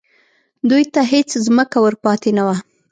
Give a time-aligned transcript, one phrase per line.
[0.69, 2.57] دوی ته هېڅ ځمکه ور پاتې نه وه